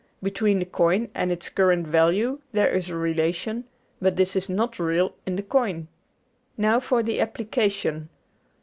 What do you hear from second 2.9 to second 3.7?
relation,